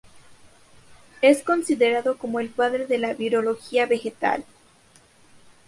[1.21, 4.43] Es considerado como el padre de la virología vegetal.